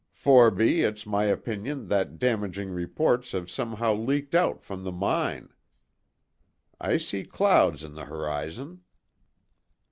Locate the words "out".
4.33-4.63